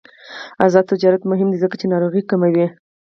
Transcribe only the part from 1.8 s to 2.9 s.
ناروغۍ کموي.